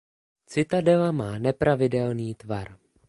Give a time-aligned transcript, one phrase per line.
[0.51, 2.67] Citadela má nepravidelný tvar.